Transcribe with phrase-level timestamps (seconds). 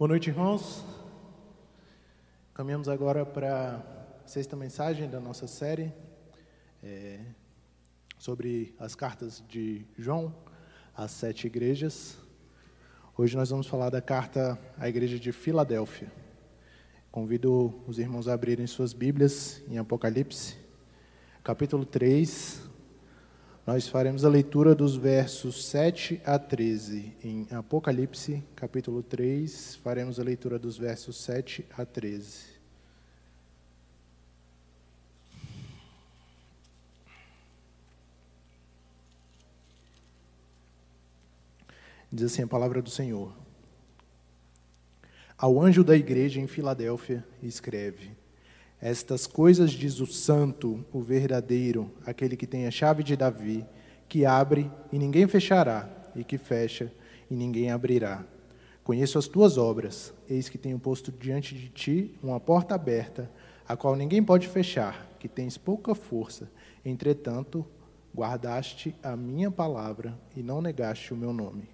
[0.00, 0.82] Boa noite, irmãos.
[2.54, 3.84] Caminhamos agora para
[4.24, 5.92] a sexta mensagem da nossa série
[6.82, 7.20] é,
[8.18, 10.34] sobre as cartas de João
[10.96, 12.16] às sete igrejas.
[13.14, 16.10] Hoje nós vamos falar da carta à igreja de Filadélfia.
[17.12, 20.56] Convido os irmãos a abrirem suas Bíblias em Apocalipse,
[21.44, 22.69] capítulo 3.
[23.72, 27.14] Nós faremos a leitura dos versos 7 a 13.
[27.22, 32.46] Em Apocalipse, capítulo 3, faremos a leitura dos versos 7 a 13.
[42.10, 43.32] Diz assim a palavra do Senhor.
[45.38, 48.19] Ao anjo da igreja em Filadélfia, escreve:
[48.82, 53.66] Estas coisas diz o Santo, o verdadeiro, aquele que tem a chave de Davi,
[54.08, 56.90] que abre e ninguém fechará, e que fecha
[57.30, 58.24] e ninguém abrirá.
[58.82, 63.30] Conheço as tuas obras, eis que tenho posto diante de ti uma porta aberta,
[63.68, 66.50] a qual ninguém pode fechar, que tens pouca força.
[66.82, 67.66] Entretanto,
[68.16, 71.68] guardaste a minha palavra e não negaste o meu nome.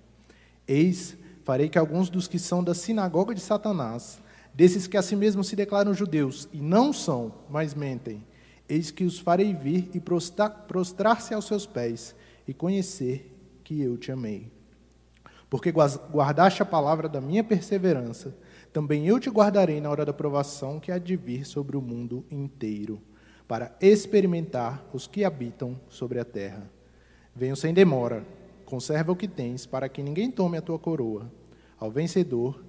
[0.67, 4.21] Eis, farei que alguns dos que são da sinagoga de Satanás,
[4.57, 8.25] desses que a si mesmos se declaram judeus e não são, mas mentem,
[8.69, 12.17] eis que os farei vir e prostrar-se aos seus pés
[12.49, 14.51] e conhecer que eu te amei.
[15.49, 18.35] Porque guardaste a palavra da minha perseverança,
[18.73, 22.25] também eu te guardarei na hora da provação que há de vir sobre o mundo
[22.31, 23.01] inteiro,
[23.47, 26.69] para experimentar os que habitam sobre a terra.
[27.35, 28.25] Venho sem demora
[28.67, 31.31] Conserva o que tens, para que ninguém tome a tua coroa.
[31.79, 32.65] Ao vencedor,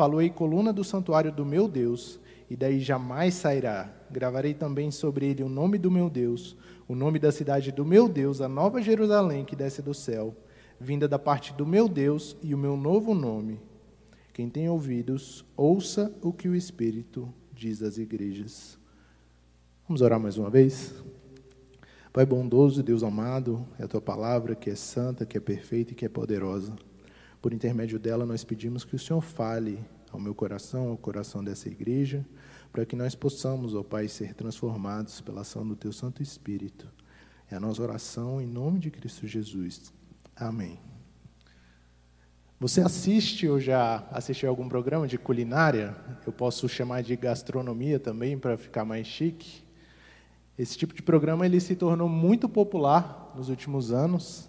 [0.00, 3.92] falou coluna do santuário do meu Deus, e daí jamais sairá.
[4.10, 6.56] Gravarei também sobre ele o nome do meu Deus,
[6.88, 10.34] o nome da cidade do meu Deus, a nova Jerusalém que desce do céu,
[10.80, 13.60] vinda da parte do meu Deus, e o meu novo nome.
[14.32, 18.78] Quem tem ouvidos, ouça o que o Espírito diz às igrejas.
[19.86, 20.94] Vamos orar mais uma vez?
[22.10, 25.94] Pai bondoso, Deus amado, é a tua palavra que é santa, que é perfeita e
[25.94, 26.74] que é poderosa.
[27.40, 31.68] Por intermédio dela, nós pedimos que o Senhor fale ao meu coração, ao coração dessa
[31.68, 32.24] igreja,
[32.72, 36.88] para que nós possamos, ó Pai, ser transformados pela ação do teu Santo Espírito.
[37.50, 39.92] É a nossa oração em nome de Cristo Jesus.
[40.36, 40.78] Amém.
[42.60, 45.96] Você assiste ou já assistiu algum programa de culinária?
[46.26, 49.64] Eu posso chamar de gastronomia também para ficar mais chique.
[50.58, 54.46] Esse tipo de programa ele se tornou muito popular nos últimos anos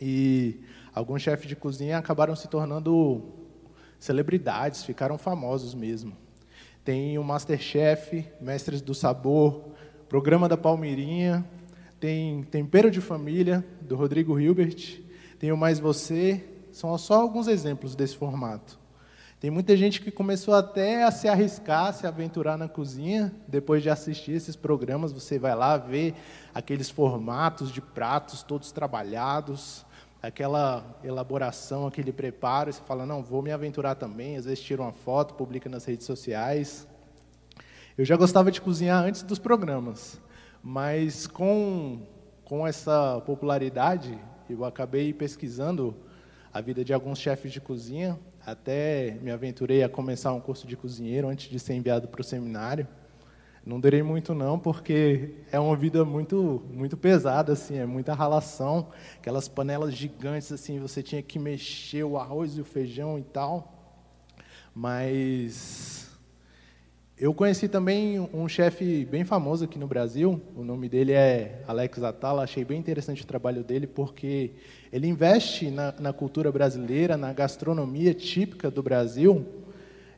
[0.00, 0.60] e
[0.94, 3.22] alguns chefes de cozinha acabaram se tornando
[3.98, 6.16] celebridades, ficaram famosos mesmo.
[6.84, 9.70] Tem o Masterchef, Mestres do Sabor,
[10.08, 11.44] Programa da Palmeirinha,
[11.98, 15.00] tem Tempero de Família, do Rodrigo Hilbert,
[15.38, 18.78] tem o Mais Você, são só alguns exemplos desse formato.
[19.40, 23.30] Tem muita gente que começou até a se arriscar, a se aventurar na cozinha.
[23.46, 26.14] Depois de assistir esses programas, você vai lá ver
[26.54, 29.84] aqueles formatos de pratos todos trabalhados,
[30.26, 32.70] aquela elaboração, aquele preparo.
[32.70, 34.36] E você fala: não, vou me aventurar também.
[34.36, 36.86] Às vezes tira uma foto, publica nas redes sociais.
[37.96, 40.20] Eu já gostava de cozinhar antes dos programas,
[40.62, 42.00] mas com,
[42.44, 44.18] com essa popularidade,
[44.50, 45.94] eu acabei pesquisando
[46.52, 50.76] a vida de alguns chefes de cozinha até me aventurei a começar um curso de
[50.76, 52.86] cozinheiro antes de ser enviado para o seminário.
[53.64, 58.88] Não durei muito não, porque é uma vida muito muito pesada assim, é muita ralação,
[59.16, 63.72] aquelas panelas gigantes assim, você tinha que mexer o arroz e o feijão e tal.
[64.74, 66.10] Mas
[67.16, 72.02] eu conheci também um chefe bem famoso aqui no Brasil, o nome dele é Alex
[72.02, 74.50] Atala, achei bem interessante o trabalho dele, porque
[74.92, 79.63] ele investe na, na, cultura brasileira, na gastronomia típica do Brasil.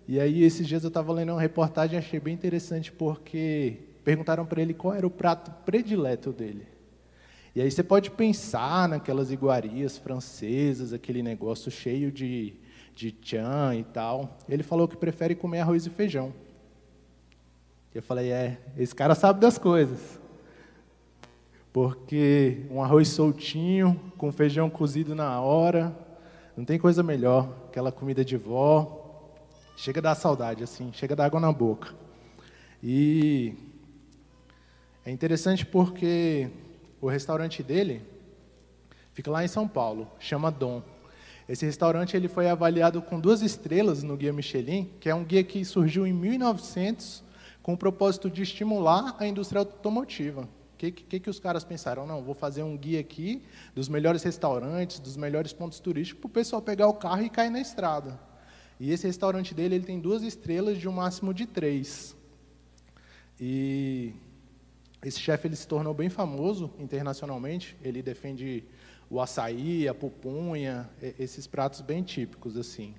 [0.09, 4.63] E aí, esses dias eu estava lendo uma reportagem, achei bem interessante, porque perguntaram para
[4.63, 6.67] ele qual era o prato predileto dele.
[7.57, 12.53] E aí você pode pensar naquelas iguarias francesas, aquele negócio cheio de,
[12.95, 14.37] de tchan e tal.
[14.49, 16.33] Ele falou que prefere comer arroz e feijão.
[17.95, 20.21] Eu falei, é, esse cara sabe das coisas.
[21.73, 25.97] Porque um arroz soltinho, com feijão cozido na hora,
[26.55, 27.49] não tem coisa melhor.
[27.69, 29.06] Aquela comida de vó,
[29.77, 31.95] chega a dar saudade, assim, chega a dar água na boca.
[32.83, 33.55] E
[35.05, 36.51] é interessante porque
[37.01, 38.03] o restaurante dele
[39.13, 40.83] fica lá em São Paulo, chama Dom.
[41.49, 45.45] Esse restaurante ele foi avaliado com duas estrelas no Guia Michelin, que é um guia
[45.45, 47.23] que surgiu em 1900
[47.63, 50.43] com o propósito de estimular a indústria automotiva.
[50.43, 52.07] O que, que, que os caras pensaram?
[52.07, 53.43] Não, vou fazer um guia aqui
[53.75, 57.51] dos melhores restaurantes, dos melhores pontos turísticos, para o pessoal pegar o carro e cair
[57.51, 58.19] na estrada.
[58.79, 62.15] E esse restaurante dele ele tem duas estrelas de um máximo de três.
[63.41, 64.13] E
[65.03, 67.77] esse chefe ele se tornou bem famoso internacionalmente.
[67.83, 68.65] Ele defende
[69.09, 70.89] o açaí, a pupunha,
[71.19, 72.95] esses pratos bem típicos assim.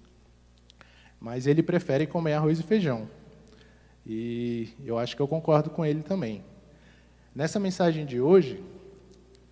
[1.20, 3.10] Mas ele prefere comer arroz e feijão.
[4.06, 6.44] E eu acho que eu concordo com ele também.
[7.36, 8.64] Nessa mensagem de hoje,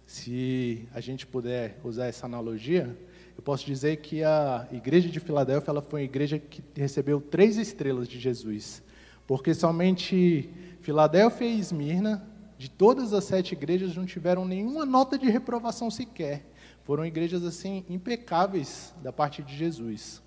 [0.05, 2.97] se a gente puder usar essa analogia,
[3.37, 7.57] eu posso dizer que a igreja de Filadélfia ela foi uma igreja que recebeu três
[7.57, 8.81] estrelas de Jesus,
[9.27, 10.49] porque somente
[10.81, 12.25] Filadélfia e Esmirna,
[12.57, 16.45] de todas as sete igrejas, não tiveram nenhuma nota de reprovação sequer.
[16.83, 20.21] Foram igrejas assim impecáveis da parte de Jesus.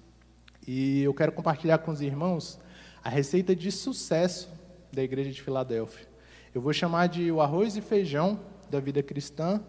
[0.67, 2.61] E eu quero compartilhar com os irmãos
[3.03, 4.51] a receita de sucesso
[4.93, 6.07] da igreja de Filadélfia.
[6.55, 8.39] Eu vou chamar de o arroz e feijão
[8.71, 9.63] da vida cristã,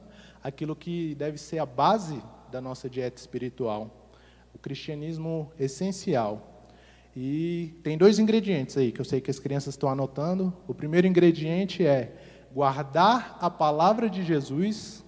[0.44, 4.12] aquilo que deve ser a base da nossa dieta espiritual,
[4.54, 6.68] o cristianismo essencial.
[7.16, 10.54] E tem dois ingredientes aí que eu sei que as crianças estão anotando.
[10.68, 12.16] O primeiro ingrediente é
[12.54, 15.04] guardar a palavra de Jesus,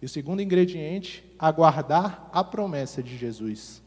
[0.00, 3.82] e o segundo ingrediente, aguardar a promessa de Jesus.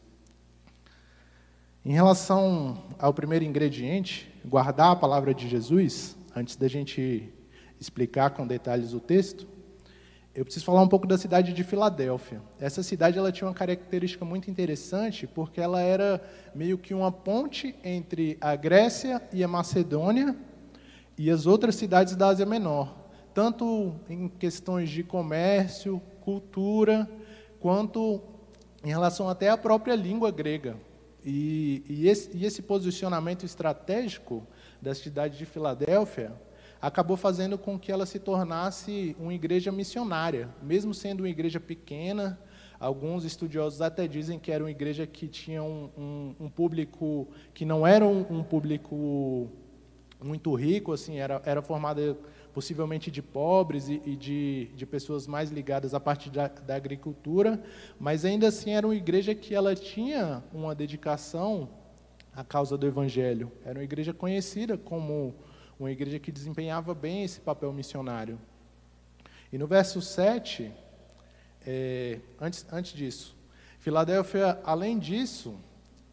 [1.84, 7.32] Em relação ao primeiro ingrediente, guardar a palavra de Jesus, antes da gente
[7.78, 9.46] explicar com detalhes o texto,
[10.36, 12.42] eu preciso falar um pouco da cidade de Filadélfia.
[12.60, 16.22] Essa cidade ela tinha uma característica muito interessante, porque ela era
[16.54, 20.36] meio que uma ponte entre a Grécia e a Macedônia
[21.16, 22.94] e as outras cidades da Ásia Menor,
[23.32, 27.08] tanto em questões de comércio, cultura,
[27.58, 28.20] quanto
[28.84, 30.76] em relação até à própria língua grega.
[31.24, 34.46] E, e, esse, e esse posicionamento estratégico
[34.82, 36.32] da cidade de Filadélfia
[36.86, 42.38] acabou fazendo com que ela se tornasse uma igreja missionária, mesmo sendo uma igreja pequena.
[42.78, 47.64] Alguns estudiosos até dizem que era uma igreja que tinha um, um, um público que
[47.64, 49.50] não era um, um, público
[50.22, 52.16] muito rico, assim, era, era formada
[52.54, 57.60] possivelmente de pobres e, e de, de pessoas mais ligadas à parte da, da agricultura,
[57.98, 61.68] mas ainda assim era uma igreja que ela tinha uma dedicação
[62.32, 63.50] à causa do Evangelho.
[63.64, 65.34] Era uma igreja conhecida como
[65.78, 68.38] uma igreja que desempenhava bem esse papel missionário.
[69.52, 70.72] E no verso 7,
[71.66, 73.36] é, antes, antes disso,
[73.78, 75.54] Filadélfia, além disso,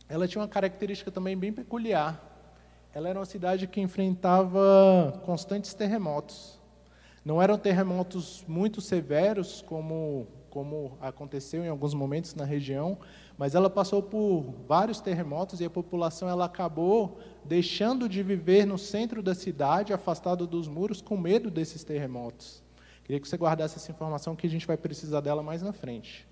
[0.08, 2.22] ela tinha uma característica também bem peculiar.
[2.94, 6.60] Ela era uma cidade que enfrentava constantes terremotos.
[7.26, 13.00] Não eram terremotos muito severos, como, como aconteceu em alguns momentos na região,
[13.36, 18.78] mas ela passou por vários terremotos e a população ela acabou deixando de viver no
[18.78, 22.62] centro da cidade, afastado dos muros, com medo desses terremotos.
[23.04, 26.28] Queria que você guardasse essa informação que a gente vai precisar dela mais na frente.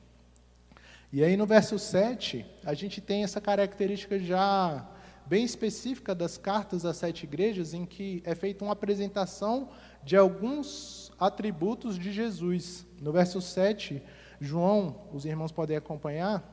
[1.12, 4.88] E aí no verso 7, a gente tem essa característica já
[5.26, 9.70] bem específica das cartas às sete igrejas, em que é feita uma apresentação
[10.03, 12.86] de alguns atributos de Jesus.
[13.01, 14.01] No verso 7,
[14.39, 16.44] João, os irmãos podem acompanhar,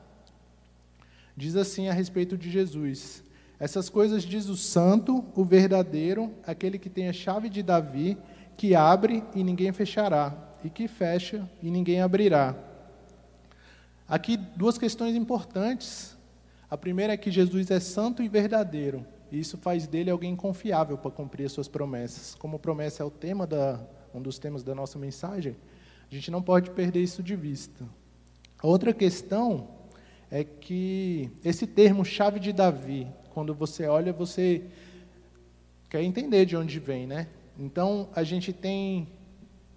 [1.35, 3.23] diz assim a respeito de Jesus:
[3.59, 8.17] Essas coisas diz o santo, o verdadeiro, aquele que tem a chave de Davi,
[8.55, 12.55] que abre e ninguém fechará, e que fecha e ninguém abrirá.
[14.07, 16.17] Aqui duas questões importantes.
[16.69, 21.11] A primeira é que Jesus é santo e verdadeiro, isso faz dele alguém confiável para
[21.11, 22.35] cumprir as suas promessas.
[22.35, 23.79] Como promessa é o tema da
[24.13, 25.55] um dos temas da nossa mensagem,
[26.09, 27.85] a gente não pode perder isso de vista.
[28.61, 29.67] Outra questão
[30.31, 34.63] é que esse termo chave de Davi, quando você olha, você
[35.89, 37.27] quer entender de onde vem, né?
[37.57, 39.07] Então, a gente tem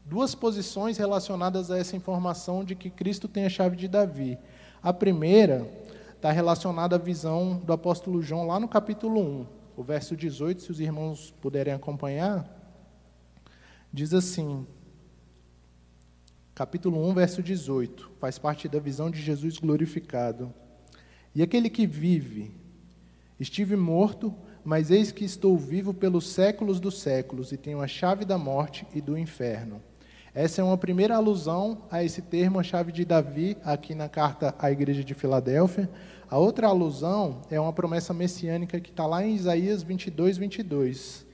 [0.04, 4.38] duas posições relacionadas a essa informação de que Cristo tem a chave de Davi.
[4.82, 5.66] A primeira
[6.22, 10.70] está relacionada à visão do apóstolo João lá no capítulo 1, o verso 18, se
[10.70, 12.48] os irmãos puderem acompanhar,
[13.92, 14.64] diz assim:
[16.54, 20.54] capítulo 1, verso 18, faz parte da visão de Jesus glorificado.
[21.34, 22.54] E aquele que vive,
[23.40, 24.32] estive morto,
[24.64, 28.86] mas eis que estou vivo pelos séculos dos séculos e tenho a chave da morte
[28.94, 29.82] e do inferno.
[30.34, 34.54] Essa é uma primeira alusão a esse termo, a chave de Davi, aqui na carta
[34.58, 35.90] à igreja de Filadélfia.
[36.26, 41.26] A outra alusão é uma promessa messiânica que está lá em Isaías 22, 22.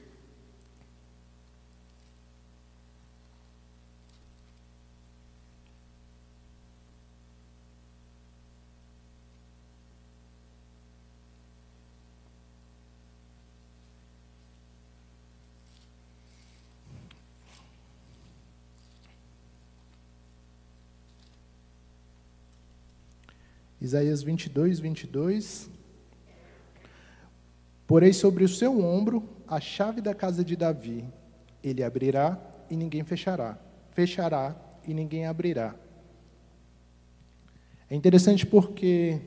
[23.89, 25.71] Isaías 22, 22.
[27.87, 31.07] Porei sobre o seu ombro a chave da casa de Davi.
[31.65, 33.59] Ele abrirá e ninguém fechará.
[33.93, 34.55] Fechará
[34.87, 35.75] e ninguém abrirá.
[37.89, 39.23] É interessante porque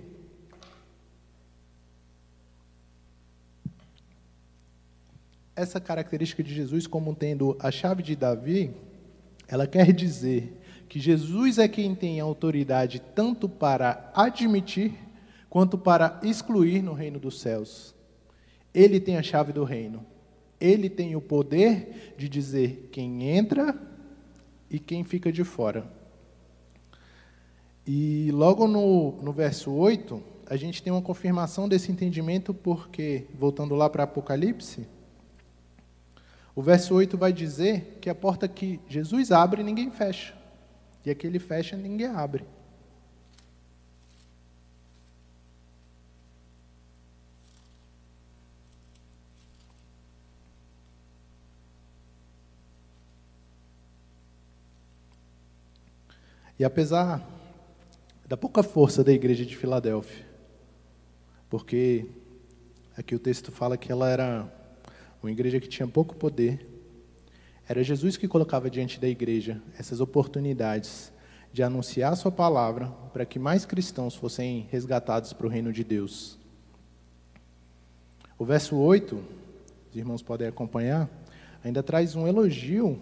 [5.56, 8.72] essa característica de Jesus como tendo a chave de Davi,
[9.48, 10.61] ela quer dizer
[10.92, 14.92] que Jesus é quem tem autoridade tanto para admitir
[15.50, 17.96] quanto para excluir no reino dos céus.
[18.74, 20.06] Ele tem a chave do reino.
[20.60, 23.74] Ele tem o poder de dizer quem entra
[24.70, 25.90] e quem fica de fora.
[27.88, 33.76] E logo no, no verso 8, a gente tem uma confirmação desse entendimento, porque, voltando
[33.76, 34.86] lá para Apocalipse,
[36.54, 40.41] o verso 8 vai dizer que a porta que Jesus abre, ninguém fecha.
[41.06, 42.46] E a que ele fecha, ninguém abre.
[56.62, 57.28] E apesar
[58.28, 60.24] da pouca força da igreja de Filadélfia,
[61.50, 62.06] porque
[62.96, 64.48] aqui o texto fala que ela era
[65.24, 66.71] uma igreja que tinha pouco poder,
[67.72, 71.10] era Jesus que colocava diante da igreja essas oportunidades
[71.54, 76.38] de anunciar sua palavra para que mais cristãos fossem resgatados para o reino de Deus.
[78.38, 79.18] O verso 8,
[79.90, 81.10] os irmãos podem acompanhar,
[81.64, 83.00] ainda traz um elogio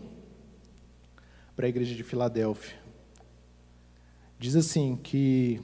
[1.55, 2.77] para a igreja de Filadélfia.
[4.37, 5.63] Diz assim que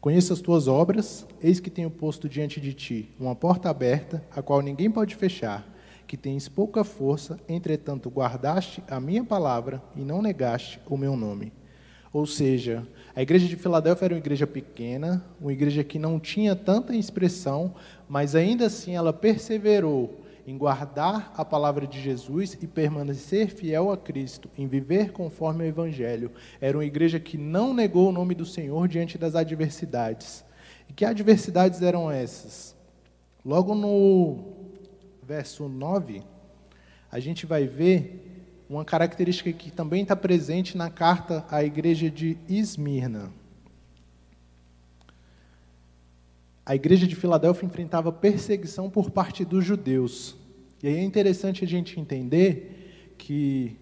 [0.00, 4.40] Conheço as tuas obras, eis que tenho posto diante de ti uma porta aberta, a
[4.40, 5.62] qual ninguém pode fechar,
[6.10, 11.52] que tens pouca força, entretanto guardaste a minha palavra e não negaste o meu nome.
[12.12, 16.56] Ou seja, a igreja de Filadélfia era uma igreja pequena, uma igreja que não tinha
[16.56, 17.76] tanta expressão,
[18.08, 23.96] mas ainda assim ela perseverou em guardar a palavra de Jesus e permanecer fiel a
[23.96, 26.32] Cristo, em viver conforme o Evangelho.
[26.60, 30.44] Era uma igreja que não negou o nome do Senhor diante das adversidades.
[30.88, 32.74] E que adversidades eram essas?
[33.44, 34.59] Logo no
[35.30, 36.24] verso 9,
[37.08, 42.36] a gente vai ver uma característica que também está presente na carta à igreja de
[42.48, 43.30] Esmirna.
[46.66, 50.36] A igreja de Filadélfia enfrentava perseguição por parte dos judeus.
[50.82, 53.76] E aí é interessante a gente entender que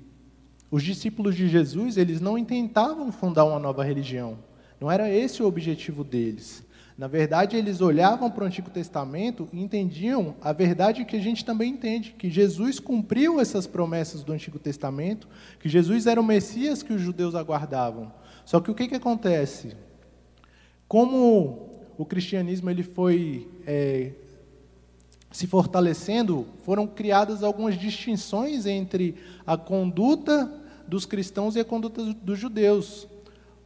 [0.70, 4.38] os discípulos de Jesus, eles não intentavam fundar uma nova religião.
[4.78, 6.62] Não era esse o objetivo deles.
[6.98, 11.44] Na verdade, eles olhavam para o Antigo Testamento e entendiam a verdade que a gente
[11.44, 15.28] também entende, que Jesus cumpriu essas promessas do Antigo Testamento,
[15.60, 18.12] que Jesus era o Messias que os judeus aguardavam.
[18.44, 19.76] Só que o que, que acontece?
[20.88, 24.10] Como o cristianismo ele foi é,
[25.30, 29.14] se fortalecendo, foram criadas algumas distinções entre
[29.46, 30.52] a conduta
[30.88, 33.06] dos cristãos e a conduta dos judeus.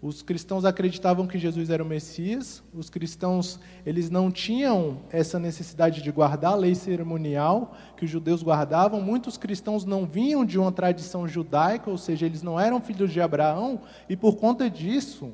[0.03, 6.03] Os cristãos acreditavam que Jesus era o Messias, os cristãos eles não tinham essa necessidade
[6.03, 9.01] de guardar a lei cerimonial que os judeus guardavam.
[9.01, 13.21] Muitos cristãos não vinham de uma tradição judaica, ou seja, eles não eram filhos de
[13.21, 15.31] Abraão, e por conta disso,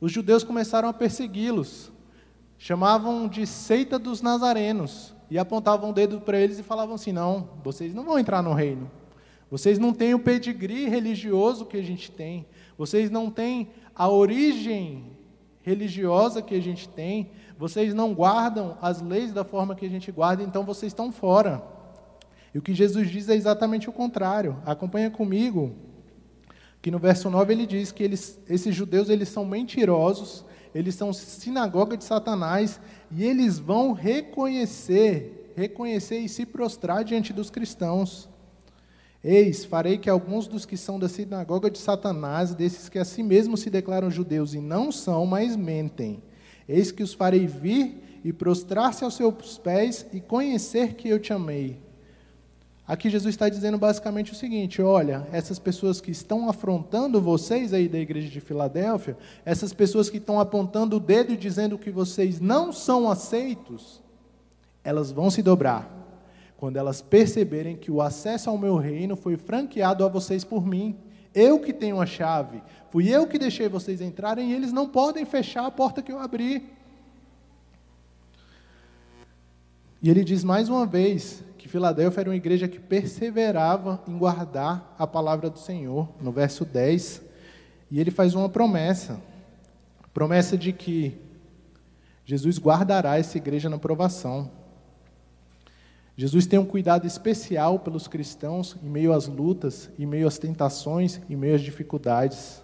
[0.00, 1.92] os judeus começaram a persegui-los.
[2.56, 7.50] Chamavam de seita dos nazarenos e apontavam o dedo para eles e falavam assim: não,
[7.62, 8.90] vocês não vão entrar no reino.
[9.50, 12.46] Vocês não têm o pedigree religioso que a gente tem.
[12.76, 15.18] Vocês não têm a origem
[15.62, 17.30] religiosa que a gente tem.
[17.58, 21.60] Vocês não guardam as leis da forma que a gente guarda, então vocês estão fora.
[22.54, 24.56] E o que Jesus diz é exatamente o contrário.
[24.64, 25.74] Acompanha comigo
[26.80, 31.12] que no verso 9 ele diz que eles, esses judeus eles são mentirosos, eles são
[31.12, 38.28] sinagoga de Satanás e eles vão reconhecer, reconhecer e se prostrar diante dos cristãos.
[39.30, 43.22] Eis, farei que alguns dos que são da sinagoga de Satanás, desses que a si
[43.22, 46.22] mesmos se declaram judeus e não são, mas mentem,
[46.66, 51.30] eis que os farei vir e prostrar-se aos seus pés e conhecer que eu te
[51.30, 51.78] amei.
[52.86, 57.86] Aqui Jesus está dizendo basicamente o seguinte: olha, essas pessoas que estão afrontando vocês aí
[57.86, 62.40] da igreja de Filadélfia, essas pessoas que estão apontando o dedo e dizendo que vocês
[62.40, 64.02] não são aceitos,
[64.82, 65.97] elas vão se dobrar
[66.58, 70.94] quando elas perceberem que o acesso ao meu reino foi franqueado a vocês por mim.
[71.34, 75.24] Eu que tenho a chave, fui eu que deixei vocês entrarem e eles não podem
[75.24, 76.68] fechar a porta que eu abri.
[80.02, 84.94] E ele diz mais uma vez que Filadélfia era uma igreja que perseverava em guardar
[84.98, 87.22] a palavra do Senhor, no verso 10.
[87.90, 89.20] E ele faz uma promessa
[90.18, 91.16] promessa de que
[92.24, 94.50] Jesus guardará essa igreja na provação.
[96.20, 101.20] Jesus tem um cuidado especial pelos cristãos em meio às lutas, em meio às tentações,
[101.30, 102.60] em meio às dificuldades.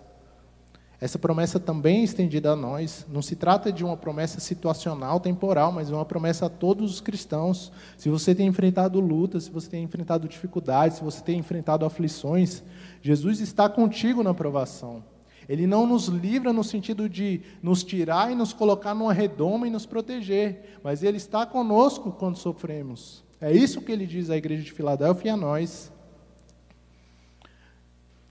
[1.00, 3.06] Essa promessa também é estendida a nós.
[3.08, 7.00] Não se trata de uma promessa situacional, temporal, mas é uma promessa a todos os
[7.00, 7.70] cristãos.
[7.96, 12.61] Se você tem enfrentado lutas, se você tem enfrentado dificuldades, se você tem enfrentado aflições,
[13.02, 15.04] Jesus está contigo na provação.
[15.49, 19.70] Ele não nos livra no sentido de nos tirar e nos colocar numa redoma e
[19.70, 23.24] nos proteger, mas Ele está conosco quando sofremos.
[23.44, 25.92] É isso que ele diz à igreja de Filadélfia e a nós.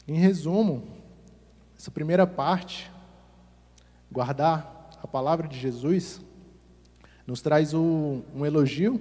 [0.07, 0.87] Em resumo,
[1.77, 2.91] essa primeira parte,
[4.11, 6.19] guardar a palavra de Jesus,
[7.27, 8.99] nos traz o, um elogio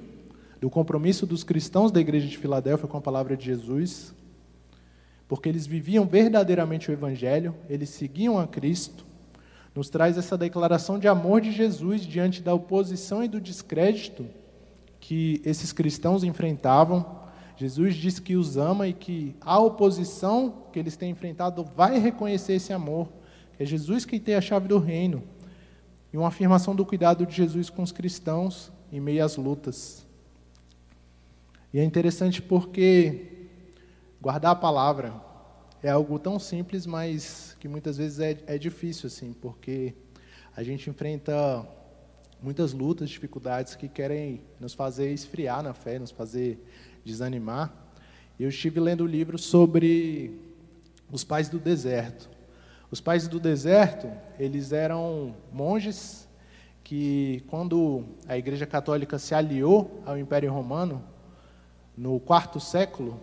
[0.60, 4.14] do compromisso dos cristãos da igreja de Filadélfia com a palavra de Jesus,
[5.26, 9.06] porque eles viviam verdadeiramente o Evangelho, eles seguiam a Cristo,
[9.74, 14.26] nos traz essa declaração de amor de Jesus diante da oposição e do descrédito
[15.02, 17.04] que esses cristãos enfrentavam.
[17.56, 22.54] Jesus diz que os ama e que a oposição que eles têm enfrentado vai reconhecer
[22.54, 23.08] esse amor.
[23.58, 25.24] É Jesus quem tem a chave do reino.
[26.12, 30.06] E uma afirmação do cuidado de Jesus com os cristãos em meio às lutas.
[31.74, 33.48] E é interessante porque
[34.20, 35.14] guardar a palavra
[35.82, 39.94] é algo tão simples, mas que muitas vezes é, é difícil, assim, porque
[40.54, 41.66] a gente enfrenta
[42.42, 46.58] muitas lutas, dificuldades que querem nos fazer esfriar na fé, nos fazer
[47.04, 47.72] desanimar.
[48.38, 50.40] Eu estive lendo o um livro sobre
[51.10, 52.28] os pais do deserto.
[52.90, 56.28] Os pais do deserto, eles eram monges
[56.82, 61.02] que, quando a Igreja Católica se aliou ao Império Romano,
[61.96, 63.20] no quarto século,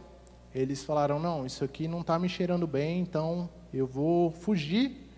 [0.55, 5.09] eles falaram: não, isso aqui não está me cheirando bem, então eu vou fugir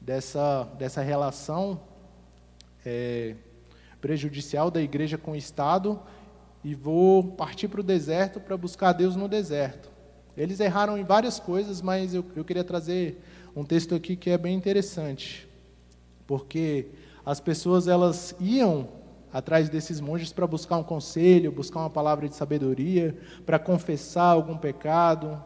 [0.00, 1.80] dessa, dessa relação
[2.86, 3.34] é,
[4.00, 6.00] prejudicial da igreja com o Estado
[6.62, 9.90] e vou partir para o deserto para buscar Deus no deserto.
[10.36, 13.20] Eles erraram em várias coisas, mas eu, eu queria trazer
[13.56, 15.48] um texto aqui que é bem interessante,
[16.26, 16.86] porque
[17.24, 18.88] as pessoas elas iam
[19.32, 24.56] atrás desses monges para buscar um conselho, buscar uma palavra de sabedoria, para confessar algum
[24.56, 25.42] pecado,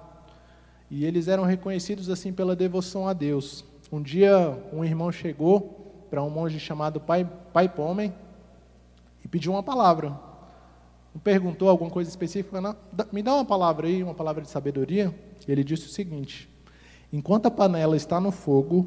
[0.90, 3.64] e eles eram reconhecidos assim pela devoção a Deus.
[3.90, 5.79] Um dia um irmão chegou
[6.10, 8.12] para um monge chamado Pai, Pai Pomem
[9.24, 10.08] e pediu uma palavra.
[11.14, 12.76] Não perguntou alguma coisa específica, não.
[13.12, 15.14] me dá uma palavra aí, uma palavra de sabedoria.
[15.46, 16.48] Ele disse o seguinte:
[17.12, 18.86] enquanto a panela está no fogo,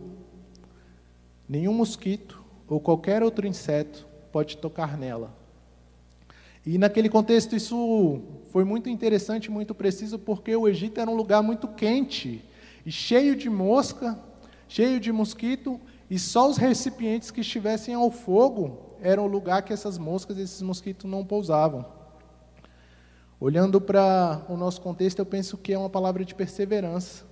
[1.48, 5.34] nenhum mosquito ou qualquer outro inseto pode tocar nela.
[6.66, 11.44] E naquele contexto isso foi muito interessante, muito preciso, porque o Egito era um lugar
[11.44, 12.42] muito quente
[12.86, 14.18] e cheio de mosca,
[14.68, 15.80] cheio de mosquito,
[16.14, 20.62] e só os recipientes que estivessem ao fogo eram o lugar que essas moscas, esses
[20.62, 21.84] mosquitos não pousavam.
[23.40, 27.26] Olhando para o nosso contexto, eu penso que é uma palavra de perseverança.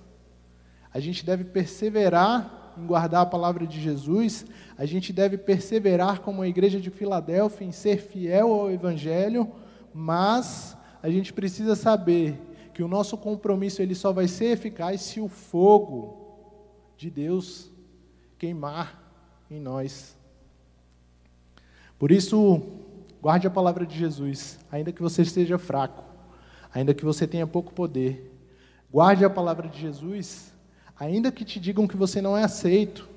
[0.92, 4.44] A gente deve perseverar em guardar a palavra de Jesus,
[4.76, 9.48] a gente deve perseverar como a igreja de Filadélfia em ser fiel ao Evangelho,
[9.94, 12.36] mas a gente precisa saber
[12.74, 16.18] que o nosso compromisso ele só vai ser eficaz se o fogo
[16.96, 17.71] de Deus
[18.42, 19.00] queimar
[19.48, 20.16] em nós.
[21.96, 22.60] Por isso,
[23.20, 26.02] guarde a palavra de Jesus, ainda que você esteja fraco,
[26.74, 28.36] ainda que você tenha pouco poder.
[28.90, 30.52] Guarde a palavra de Jesus,
[30.98, 33.08] ainda que te digam que você não é aceito,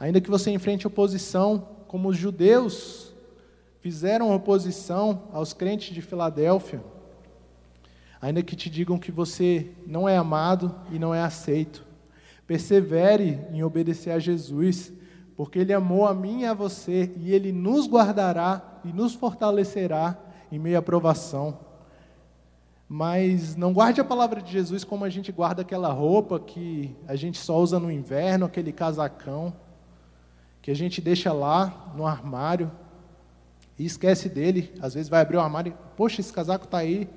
[0.00, 3.12] ainda que você enfrente oposição, como os judeus
[3.82, 6.82] fizeram oposição aos crentes de Filadélfia,
[8.18, 11.85] ainda que te digam que você não é amado e não é aceito.
[12.46, 14.92] Persevere em obedecer a Jesus,
[15.36, 20.16] porque Ele amou a mim e a você, e Ele nos guardará e nos fortalecerá
[20.50, 21.58] em meio à provação.
[22.88, 27.16] Mas não guarde a palavra de Jesus como a gente guarda aquela roupa que a
[27.16, 29.52] gente só usa no inverno, aquele casacão,
[30.62, 32.70] que a gente deixa lá no armário
[33.78, 34.72] e esquece dele.
[34.80, 37.08] Às vezes vai abrir o armário e, poxa, esse casaco está aí.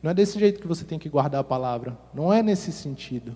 [0.00, 1.98] Não é desse jeito que você tem que guardar a palavra.
[2.14, 3.34] Não é nesse sentido.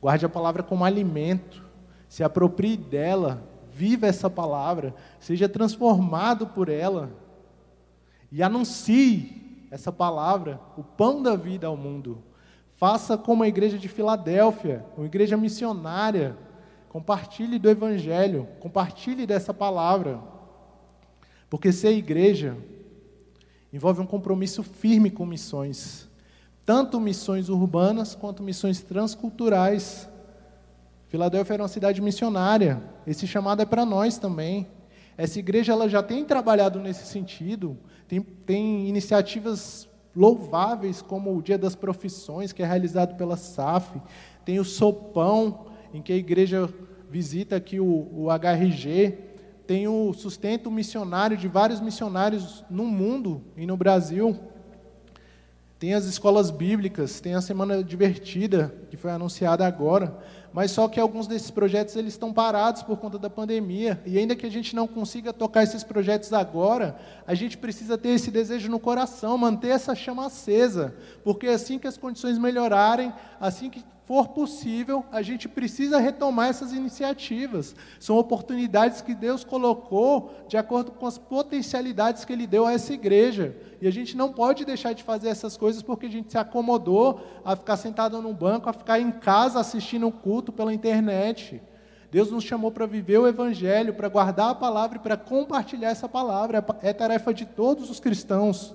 [0.00, 1.62] Guarde a palavra como alimento,
[2.08, 7.10] se aproprie dela, viva essa palavra, seja transformado por ela
[8.32, 12.22] e anuncie essa palavra, o pão da vida ao mundo.
[12.76, 16.36] Faça como a igreja de Filadélfia, uma igreja missionária.
[16.88, 20.20] Compartilhe do evangelho, compartilhe dessa palavra.
[21.48, 22.56] Porque ser igreja
[23.72, 26.09] envolve um compromisso firme com missões
[26.70, 30.08] tanto missões urbanas quanto missões transculturais.
[31.08, 32.80] Filadélfia era uma cidade missionária.
[33.04, 34.68] Esse chamado é para nós também.
[35.18, 41.58] Essa igreja ela já tem trabalhado nesse sentido, tem, tem iniciativas louváveis, como o Dia
[41.58, 44.00] das Profissões, que é realizado pela SAF,
[44.44, 46.72] tem o Sopão, em que a igreja
[47.10, 49.18] visita aqui o, o HRG,
[49.66, 54.38] tem o sustento missionário de vários missionários no mundo e no Brasil.
[55.80, 60.16] Tem as escolas bíblicas, tem a Semana Divertida, que foi anunciada agora
[60.52, 64.34] mas só que alguns desses projetos eles estão parados por conta da pandemia, e ainda
[64.34, 68.70] que a gente não consiga tocar esses projetos agora, a gente precisa ter esse desejo
[68.70, 74.26] no coração, manter essa chama acesa, porque assim que as condições melhorarem, assim que for
[74.30, 77.76] possível, a gente precisa retomar essas iniciativas.
[78.00, 82.92] São oportunidades que Deus colocou de acordo com as potencialidades que Ele deu a essa
[82.92, 83.56] igreja.
[83.80, 87.20] E a gente não pode deixar de fazer essas coisas porque a gente se acomodou
[87.44, 91.62] a ficar sentado num banco, a ficar em casa assistindo o culto pela internet.
[92.10, 96.08] Deus nos chamou para viver o Evangelho, para guardar a palavra e para compartilhar essa
[96.08, 96.64] palavra.
[96.82, 98.74] É tarefa de todos os cristãos.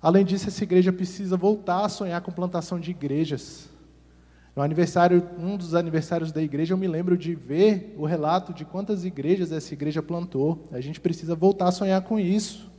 [0.00, 3.68] Além disso, essa igreja precisa voltar a sonhar com plantação de igrejas.
[4.54, 8.64] No aniversário, um dos aniversários da igreja, eu me lembro de ver o relato de
[8.64, 10.68] quantas igrejas essa igreja plantou.
[10.72, 12.70] A gente precisa voltar a sonhar com isso.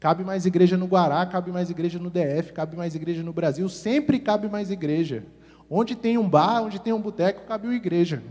[0.00, 3.68] Cabe mais igreja no Guará, cabe mais igreja no DF, cabe mais igreja no Brasil,
[3.68, 5.24] sempre cabe mais igreja.
[5.68, 8.22] Onde tem um bar, onde tem um boteco, cabe uma igreja.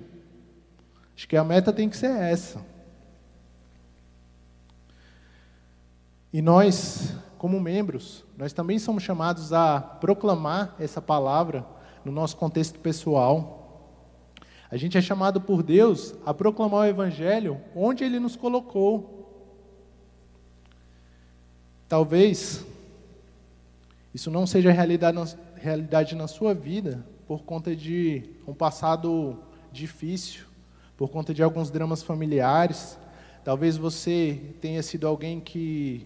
[1.16, 2.66] Acho que a meta tem que ser essa.
[6.32, 11.66] E nós como membros, nós também somos chamados a proclamar essa palavra
[12.04, 13.58] no nosso contexto pessoal.
[14.70, 19.16] A gente é chamado por Deus a proclamar o Evangelho onde Ele nos colocou.
[21.88, 22.66] Talvez
[24.14, 29.38] isso não seja realidade, na sua vida por conta de um passado
[29.72, 30.46] difícil,
[30.98, 32.98] por conta de alguns dramas familiares.
[33.44, 36.06] Talvez você tenha sido alguém que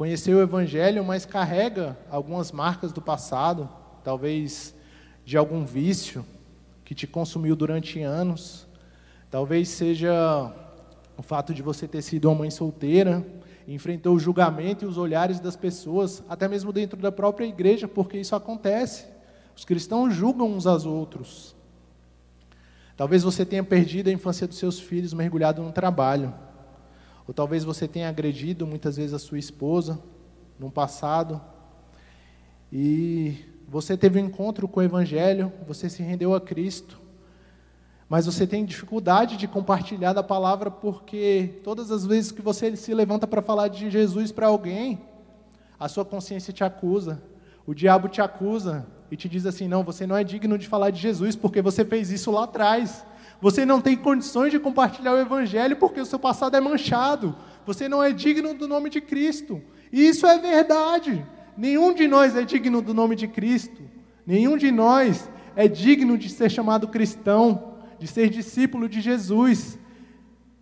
[0.00, 3.68] conheceu o Evangelho, mas carrega algumas marcas do passado,
[4.02, 4.74] talvez
[5.26, 6.24] de algum vício
[6.86, 8.66] que te consumiu durante anos,
[9.30, 10.10] talvez seja
[11.18, 13.22] o fato de você ter sido uma mãe solteira,
[13.68, 18.16] enfrentou o julgamento e os olhares das pessoas, até mesmo dentro da própria igreja, porque
[18.16, 19.04] isso acontece.
[19.54, 21.54] Os cristãos julgam uns aos outros.
[22.96, 26.32] Talvez você tenha perdido a infância dos seus filhos mergulhado no trabalho.
[27.30, 30.00] Ou talvez você tenha agredido muitas vezes a sua esposa
[30.58, 31.40] no passado.
[32.72, 33.36] E
[33.68, 37.00] você teve um encontro com o Evangelho, você se rendeu a Cristo.
[38.08, 42.92] Mas você tem dificuldade de compartilhar da palavra porque todas as vezes que você se
[42.92, 45.00] levanta para falar de Jesus para alguém,
[45.78, 47.22] a sua consciência te acusa.
[47.64, 50.90] O diabo te acusa e te diz assim: não, você não é digno de falar
[50.90, 53.06] de Jesus porque você fez isso lá atrás.
[53.40, 57.34] Você não tem condições de compartilhar o Evangelho porque o seu passado é manchado.
[57.64, 59.62] Você não é digno do nome de Cristo.
[59.92, 61.24] E isso é verdade.
[61.56, 63.82] Nenhum de nós é digno do nome de Cristo.
[64.26, 69.78] Nenhum de nós é digno de ser chamado cristão, de ser discípulo de Jesus.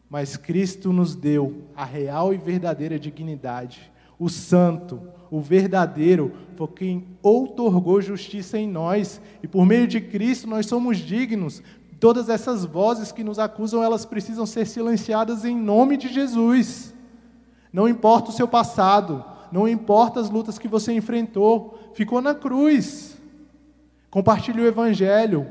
[0.09, 3.93] Mas Cristo nos deu a real e verdadeira dignidade.
[4.19, 9.21] O santo, o verdadeiro, foi quem outorgou justiça em nós.
[9.43, 11.63] E por meio de Cristo nós somos dignos
[12.01, 16.95] Todas essas vozes que nos acusam, elas precisam ser silenciadas em nome de Jesus.
[17.73, 23.17] Não importa o seu passado, não importa as lutas que você enfrentou, ficou na cruz.
[24.11, 25.47] Compartilhe o evangelho,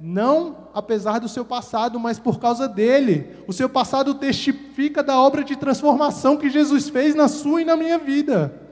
[0.00, 3.30] não apesar do seu passado, mas por causa dele.
[3.46, 7.76] O seu passado testifica da obra de transformação que Jesus fez na sua e na
[7.76, 8.65] minha vida.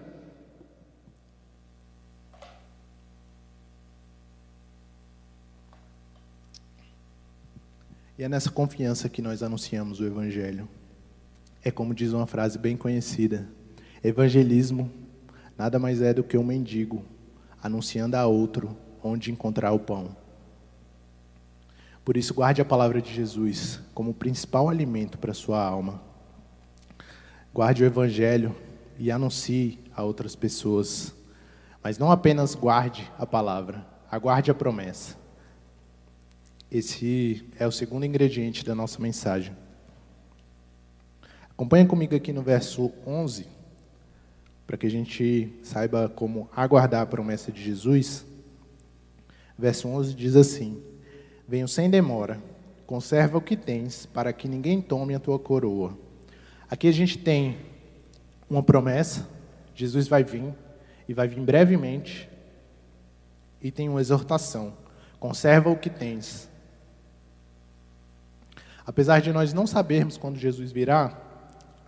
[8.17, 10.69] E é nessa confiança que nós anunciamos o Evangelho.
[11.65, 13.49] É como diz uma frase bem conhecida:
[14.03, 14.91] evangelismo
[15.59, 17.05] nada mais é do que um mendigo
[17.63, 20.17] anunciando a outro onde encontrar o pão.
[22.05, 26.01] Por isso, guarde a palavra de Jesus como o principal alimento para a sua alma.
[27.53, 28.55] Guarde o Evangelho
[28.99, 31.15] e anuncie a outras pessoas.
[31.83, 35.24] Mas não apenas guarde a palavra, aguarde a promessa.
[36.75, 39.57] Esse é o segundo ingrediente da nossa mensagem.
[41.49, 43.47] Acompanha comigo aqui no verso 11,
[44.67, 48.27] para que a gente saiba como aguardar a promessa de Jesus.
[49.57, 50.83] Verso 11 diz assim:
[51.47, 52.43] Venho sem demora,
[52.89, 55.97] conserva o que tens, para que ninguém tome a tua coroa.
[56.69, 57.57] Aqui a gente tem
[58.51, 59.29] uma promessa,
[59.77, 60.53] Jesus vai vir,
[61.09, 62.29] e vai vir brevemente,
[63.63, 64.77] e tem uma exortação:
[65.21, 66.53] conserva o que tens,
[68.87, 71.19] Apesar de nós não sabermos quando Jesus virá,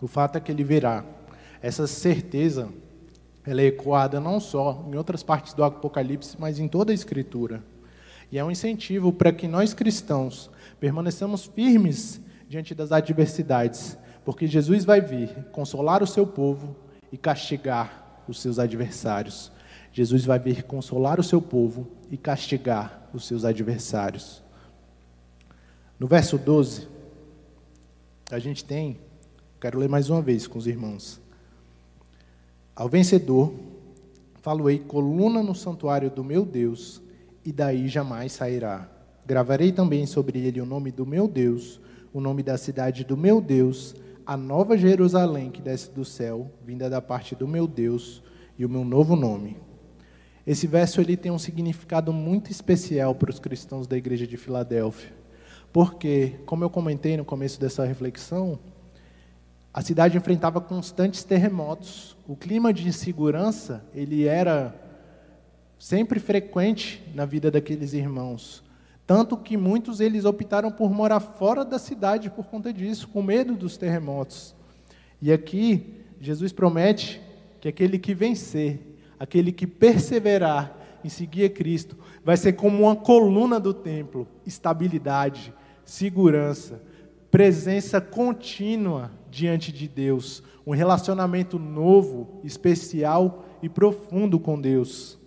[0.01, 1.05] o fato é que ele virá.
[1.61, 2.69] Essa certeza
[3.45, 7.63] ela é ecoada não só em outras partes do Apocalipse, mas em toda a Escritura.
[8.31, 14.85] E é um incentivo para que nós cristãos permaneçamos firmes diante das adversidades, porque Jesus
[14.85, 16.77] vai vir consolar o seu povo
[17.13, 19.53] e castigar os seus adversários.
[19.93, 24.43] Jesus vai vir consolar o seu povo e castigar os seus adversários.
[25.99, 26.87] No verso 12,
[28.31, 28.99] a gente tem,
[29.59, 31.19] quero ler mais uma vez com os irmãos.
[32.75, 33.55] Ao vencedor,
[34.43, 37.01] faloei coluna no santuário do meu Deus,
[37.43, 38.87] e daí jamais sairá.
[39.25, 41.81] Gravarei também sobre ele o nome do meu Deus,
[42.13, 43.95] o nome da cidade do meu Deus,
[44.27, 48.23] a nova Jerusalém que desce do céu, vinda da parte do meu Deus,
[48.59, 49.57] e o meu novo nome.
[50.47, 55.25] Esse verso ele tem um significado muito especial para os cristãos da igreja de Filadélfia.
[55.77, 58.59] Porque, como eu comentei no começo dessa reflexão,
[59.75, 62.17] a cidade enfrentava constantes terremotos.
[62.27, 64.75] O clima de insegurança, ele era
[65.79, 68.65] sempre frequente na vida daqueles irmãos.
[69.07, 73.55] Tanto que muitos eles optaram por morar fora da cidade por conta disso, com medo
[73.55, 74.55] dos terremotos.
[75.21, 77.21] E aqui Jesus promete
[77.61, 78.81] que aquele que vencer,
[79.21, 85.53] aquele que perseverar em seguir a Cristo, vai ser como uma coluna do templo, estabilidade,
[85.87, 86.83] segurança,
[87.31, 95.19] presença contínua diante de Deus, um relacionamento novo, especial e profundo com Deus.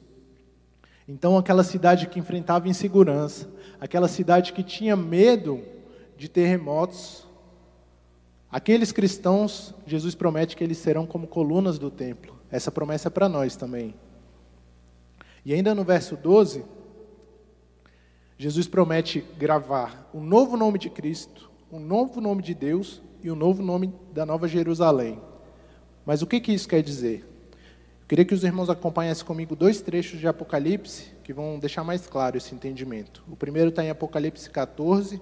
[1.08, 5.62] Então, aquela cidade que enfrentava insegurança, aquela cidade que tinha medo
[6.18, 7.26] de terremotos,
[8.52, 12.38] aqueles cristãos, Jesus promete que eles serão como colunas do templo.
[12.52, 13.96] Essa promessa é para nós também.
[15.46, 16.64] E ainda no verso 12,
[18.42, 23.36] Jesus promete gravar um novo nome de Cristo, um novo nome de Deus e um
[23.36, 25.22] novo nome da Nova Jerusalém.
[26.06, 27.28] Mas o que, que isso quer dizer?
[28.02, 32.08] Eu queria que os irmãos acompanhassem comigo dois trechos de Apocalipse que vão deixar mais
[32.08, 33.22] claro esse entendimento.
[33.28, 35.22] O primeiro está em Apocalipse 14,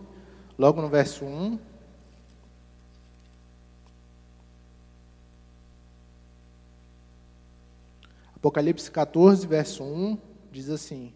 [0.56, 1.58] logo no verso 1.
[8.36, 10.20] Apocalipse 14, verso 1,
[10.52, 11.12] diz assim: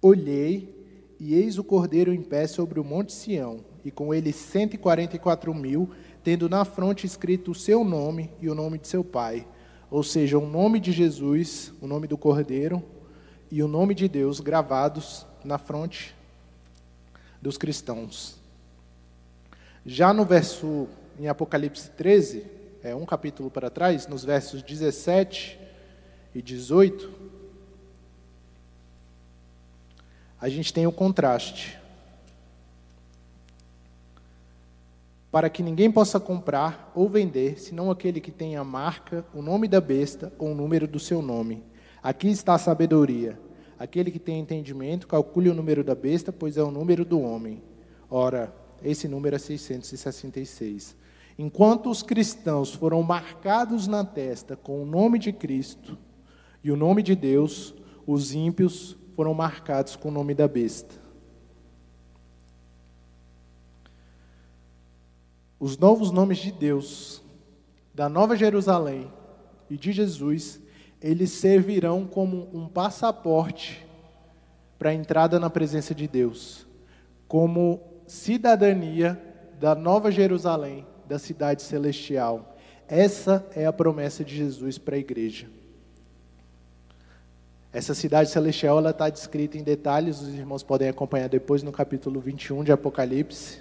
[0.00, 0.79] Olhei
[1.20, 4.78] e eis o cordeiro em pé sobre o monte Sião, e com ele cento e
[4.78, 5.90] quarenta e quatro mil,
[6.24, 9.46] tendo na fronte escrito o seu nome e o nome de seu pai.
[9.90, 12.82] Ou seja, o nome de Jesus, o nome do cordeiro
[13.50, 16.14] e o nome de Deus gravados na fronte
[17.40, 18.40] dos cristãos.
[19.84, 22.44] Já no verso, em Apocalipse 13,
[22.82, 25.58] é um capítulo para trás, nos versos 17
[26.34, 27.19] e 18,
[30.40, 31.78] a gente tem o contraste.
[35.30, 39.68] Para que ninguém possa comprar ou vender, senão aquele que tem a marca, o nome
[39.68, 41.62] da besta ou o número do seu nome.
[42.02, 43.38] Aqui está a sabedoria.
[43.78, 47.62] Aquele que tem entendimento, calcule o número da besta, pois é o número do homem.
[48.10, 50.96] Ora, esse número é 666.
[51.38, 55.96] Enquanto os cristãos foram marcados na testa com o nome de Cristo
[56.62, 57.74] e o nome de Deus,
[58.06, 60.94] os ímpios foram marcados com o nome da besta.
[65.58, 67.22] Os novos nomes de Deus,
[67.94, 69.12] da Nova Jerusalém
[69.68, 70.58] e de Jesus,
[71.02, 73.86] eles servirão como um passaporte
[74.78, 76.66] para a entrada na presença de Deus,
[77.28, 79.20] como cidadania
[79.60, 82.56] da Nova Jerusalém, da cidade celestial.
[82.88, 85.59] Essa é a promessa de Jesus para a igreja.
[87.72, 92.64] Essa cidade celestial está descrita em detalhes, os irmãos podem acompanhar depois no capítulo 21
[92.64, 93.60] de Apocalipse.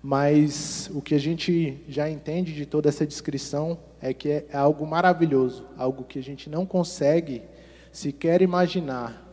[0.00, 4.86] Mas o que a gente já entende de toda essa descrição é que é algo
[4.86, 7.42] maravilhoso, algo que a gente não consegue
[7.90, 9.26] sequer imaginar.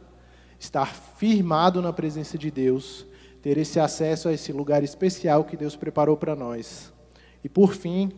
[0.60, 3.06] Estar firmado na presença de Deus,
[3.44, 6.92] ter esse acesso a esse lugar especial que Deus preparou para nós.
[7.44, 8.12] E por fim,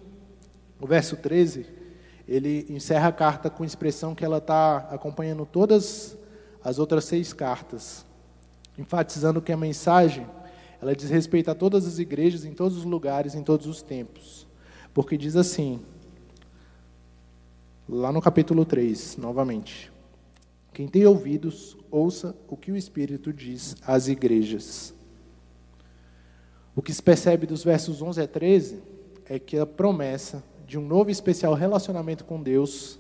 [0.80, 1.66] o verso 13
[2.28, 6.18] ele encerra a carta com a expressão que ela está acompanhando todas
[6.64, 8.06] as outras seis cartas,
[8.78, 10.28] enfatizando que a mensagem
[10.82, 14.46] ela diz respeito a todas as igrejas, em todos os lugares, em todos os tempos.
[14.94, 15.82] Porque diz assim,
[17.88, 19.92] lá no capítulo 3, novamente:
[20.74, 24.94] Quem tem ouvidos, ouça o que o Espírito diz às igrejas.
[26.76, 28.84] O que se percebe dos versos 11 a 13
[29.26, 33.00] é que a promessa de um novo e especial relacionamento com Deus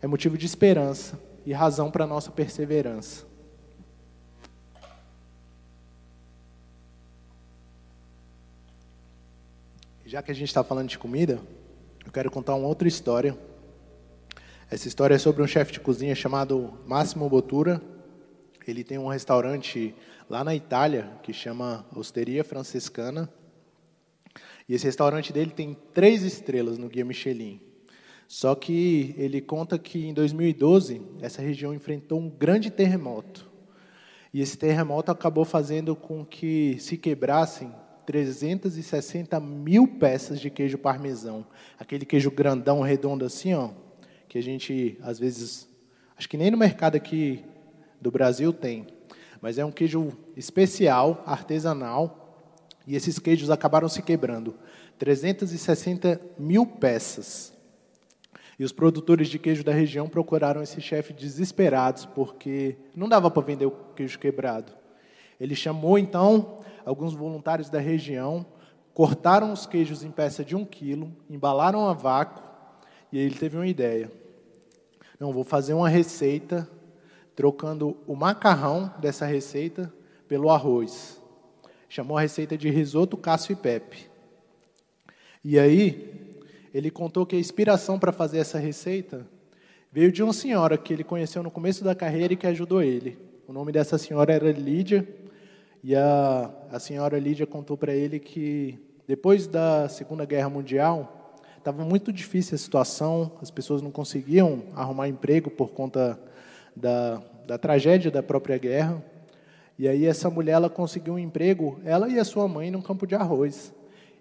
[0.00, 3.26] é motivo de esperança e razão para nossa perseverança.
[10.06, 11.40] Já que a gente está falando de comida,
[12.04, 13.36] eu quero contar uma outra história.
[14.70, 17.80] Essa história é sobre um chefe de cozinha chamado Máximo Bottura.
[18.66, 19.94] Ele tem um restaurante
[20.28, 23.28] lá na Itália que chama Osteria Franciscana.
[24.68, 27.60] E esse restaurante dele tem três estrelas no Guia Michelin.
[28.26, 33.50] Só que ele conta que em 2012 essa região enfrentou um grande terremoto.
[34.32, 37.70] E esse terremoto acabou fazendo com que se quebrassem
[38.06, 41.46] 360 mil peças de queijo parmesão.
[41.78, 43.70] Aquele queijo grandão, redondo assim, ó,
[44.28, 45.68] que a gente, às vezes,
[46.16, 47.44] acho que nem no mercado aqui
[48.00, 48.86] do Brasil tem.
[49.42, 52.21] Mas é um queijo especial, artesanal,
[52.86, 54.54] e esses queijos acabaram se quebrando.
[54.98, 57.52] 360 mil peças.
[58.58, 63.42] E os produtores de queijo da região procuraram esse chefe desesperados, porque não dava para
[63.42, 64.72] vender o queijo quebrado.
[65.40, 68.46] Ele chamou, então, alguns voluntários da região,
[68.94, 72.42] cortaram os queijos em peça de um quilo, embalaram a vácuo,
[73.10, 74.10] e ele teve uma ideia.
[75.18, 76.68] Não, vou fazer uma receita
[77.34, 79.92] trocando o macarrão dessa receita
[80.28, 81.21] pelo arroz.
[81.94, 84.08] Chamou a receita de risoto Cássio e Pepe.
[85.44, 86.40] E aí,
[86.72, 89.26] ele contou que a inspiração para fazer essa receita
[89.92, 93.18] veio de uma senhora que ele conheceu no começo da carreira e que ajudou ele.
[93.46, 95.06] O nome dessa senhora era Lídia,
[95.84, 101.84] e a, a senhora Lídia contou para ele que depois da Segunda Guerra Mundial, estava
[101.84, 106.18] muito difícil a situação, as pessoas não conseguiam arrumar emprego por conta
[106.74, 109.11] da, da tragédia da própria guerra.
[109.82, 113.04] E aí essa mulher ela conseguiu um emprego, ela e a sua mãe, num campo
[113.04, 113.74] de arroz.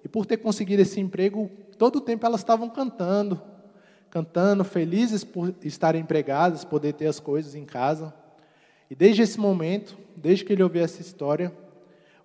[0.04, 3.40] E por ter conseguido esse emprego, todo o tempo elas estavam cantando,
[4.10, 8.12] cantando, felizes por estarem empregadas, poder ter as coisas em casa.
[8.90, 11.56] E desde esse momento, desde que ele ouviu essa história,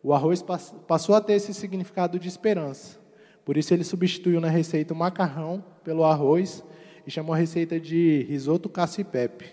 [0.02, 0.42] o arroz
[0.88, 2.98] passou a ter esse significado de esperança.
[3.44, 6.64] Por isso ele substituiu na receita o macarrão pelo arroz
[7.06, 9.50] e chamou a receita de risoto cacipepe.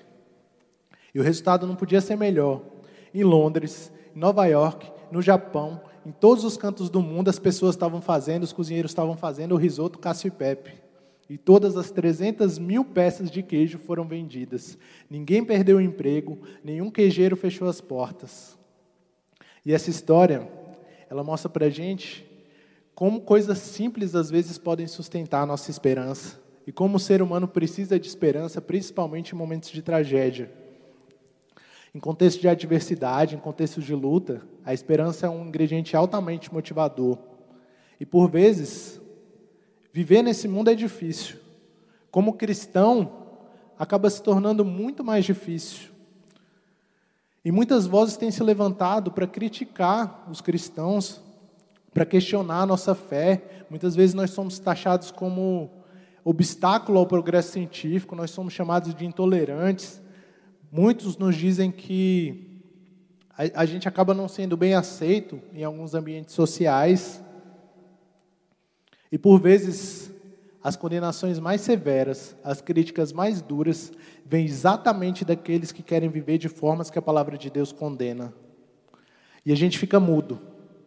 [1.13, 2.72] E o resultado não podia ser melhor.
[3.13, 7.76] Em Londres, em Nova York, no Japão, em todos os cantos do mundo as pessoas
[7.76, 10.84] estavam fazendo, os cozinheiros estavam fazendo o risoto cacipepe.
[11.30, 14.78] E todas as 300 mil peças de queijo foram vendidas.
[15.10, 18.58] Ninguém perdeu o emprego, nenhum queijeiro fechou as portas.
[19.65, 20.47] E essa história,
[21.10, 22.30] ela mostra para a gente
[22.93, 26.39] como coisas simples às vezes podem sustentar a nossa esperança.
[26.67, 30.52] E como o ser humano precisa de esperança, principalmente em momentos de tragédia.
[31.96, 37.20] Em contexto de adversidade, em contexto de luta, a esperança é um ingrediente altamente motivador.
[38.00, 39.00] E por vezes,
[39.92, 41.38] viver nesse mundo é difícil.
[42.10, 43.24] Como cristão,
[43.78, 45.92] acaba se tornando muito mais difícil.
[47.46, 51.22] E muitas vozes têm se levantado para criticar os cristãos,
[51.94, 53.66] para questionar a nossa fé.
[53.70, 55.70] Muitas vezes nós somos taxados como
[56.24, 60.02] obstáculo ao progresso científico, nós somos chamados de intolerantes.
[60.76, 62.64] Muitos nos dizem que
[63.30, 67.24] a, a gente acaba não sendo bem aceito em alguns ambientes sociais.
[69.12, 70.12] E por vezes
[70.64, 73.92] as condenações mais severas, as críticas mais duras,
[74.26, 78.34] vêm exatamente daqueles que querem viver de formas que a palavra de Deus condena.
[79.46, 80.42] E a gente fica mudo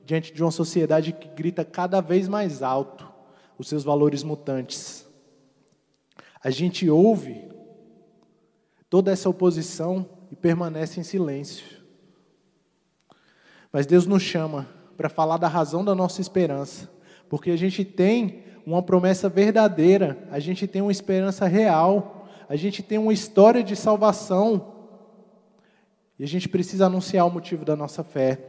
[0.04, 3.08] diante de uma sociedade que grita cada vez mais alto
[3.56, 5.06] os seus valores mutantes.
[6.42, 7.54] A gente ouve
[8.96, 11.66] toda essa oposição e permanece em silêncio.
[13.70, 16.90] Mas Deus nos chama para falar da razão da nossa esperança,
[17.28, 22.82] porque a gente tem uma promessa verdadeira, a gente tem uma esperança real, a gente
[22.82, 24.72] tem uma história de salvação,
[26.18, 28.40] e a gente precisa anunciar o motivo da nossa fé.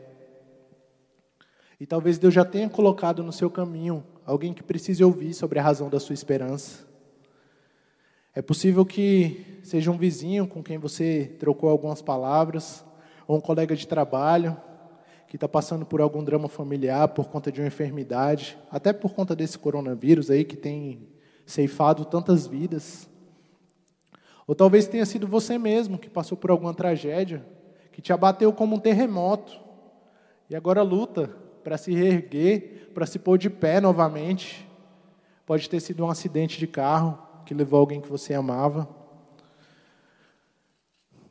[1.77, 5.61] E talvez Deus já tenha colocado no seu caminho alguém que precise ouvir sobre a
[5.61, 6.87] razão da sua esperança.
[8.37, 12.85] É possível que seja um vizinho com quem você trocou algumas palavras,
[13.27, 14.55] ou um colega de trabalho
[15.27, 19.35] que está passando por algum drama familiar por conta de uma enfermidade, até por conta
[19.35, 21.07] desse coronavírus aí que tem
[21.47, 23.09] ceifado tantas vidas.
[24.45, 27.43] Ou talvez tenha sido você mesmo que passou por alguma tragédia,
[27.91, 29.59] que te abateu como um terremoto,
[30.47, 34.69] e agora luta para se reerguer, para se pôr de pé novamente.
[35.43, 38.87] Pode ter sido um acidente de carro, que levou alguém que você amava.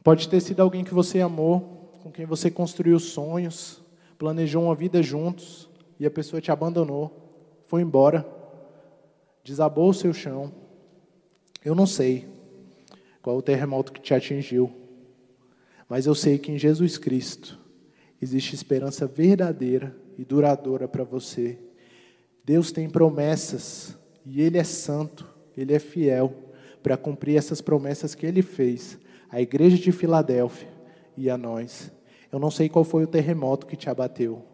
[0.03, 3.83] Pode ter sido alguém que você amou, com quem você construiu sonhos,
[4.19, 5.69] planejou uma vida juntos
[6.01, 7.31] e a pessoa te abandonou,
[7.67, 8.27] foi embora,
[9.45, 10.53] desabou o seu chão.
[11.65, 12.27] Eu não sei
[13.21, 14.73] qual o terremoto que te atingiu,
[15.89, 17.59] mas eu sei que em Jesus Cristo
[18.23, 21.59] existe esperança verdadeira e duradoura para você
[22.47, 26.33] Deus tem promessas e Ele é santo, Ele é fiel
[26.83, 28.99] para cumprir essas promessas que Ele fez
[29.31, 30.69] à igreja de Filadélfia
[31.17, 31.91] e a nós.
[32.31, 34.45] Eu não sei qual foi o terremoto que te abateu,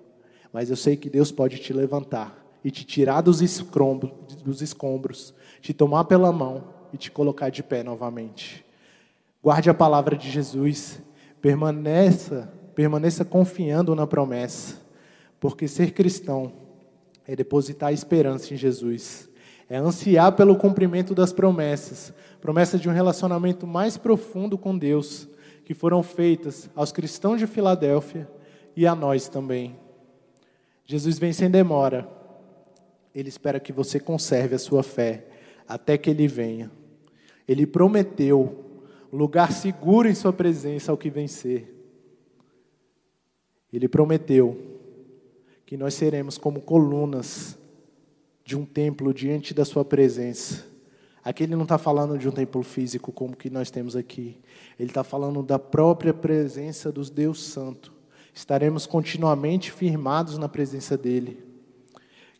[0.53, 5.35] mas eu sei que Deus pode te levantar e te tirar dos escombros, dos escombros,
[5.61, 8.65] te tomar pela mão e te colocar de pé novamente.
[9.43, 11.01] Guarde a palavra de Jesus,
[11.41, 14.81] permaneça, permaneça confiando na promessa,
[15.41, 16.53] porque ser cristão
[17.27, 19.29] é depositar esperança em Jesus,
[19.73, 22.13] é ansiar pelo cumprimento das promessas,
[22.43, 25.27] promessas de um relacionamento mais profundo com Deus,
[25.65, 28.29] que foram feitas aos cristãos de Filadélfia
[28.77, 29.75] e a nós também.
[30.85, 32.07] Jesus vem sem demora,
[33.15, 35.25] ele espera que você conserve a sua fé
[35.67, 36.71] até que ele venha.
[37.49, 38.67] Ele prometeu
[39.11, 41.75] lugar seguro em sua presença ao que vencer.
[43.73, 44.55] Ele prometeu
[45.65, 47.59] que nós seremos como colunas
[48.45, 50.73] de um templo diante da Sua presença.
[51.25, 54.37] Aqui ele não está falando de um templo físico como que nós temos aqui.
[54.79, 57.93] Ele está falando da própria presença dos Deus Santo.
[58.35, 61.45] Estaremos continuamente firmados na presença dEle.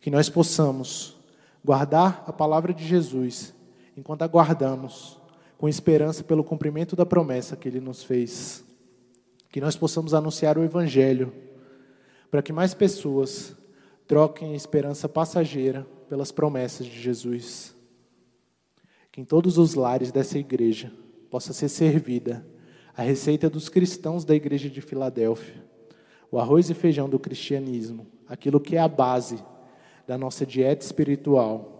[0.01, 1.15] Que nós possamos
[1.63, 3.53] guardar a palavra de Jesus
[3.95, 5.17] enquanto aguardamos
[5.57, 8.65] com esperança pelo cumprimento da promessa que Ele nos fez.
[9.49, 11.31] Que nós possamos anunciar o Evangelho
[12.29, 13.55] para que mais pessoas
[14.05, 17.75] troquem a esperança passageira pelas promessas de Jesus.
[19.11, 20.91] Que em todos os lares dessa igreja
[21.29, 22.45] possa ser servida
[22.95, 25.63] a receita dos cristãos da igreja de Filadélfia,
[26.31, 29.43] o arroz e feijão do cristianismo, aquilo que é a base
[30.07, 31.71] da nossa dieta espiritual.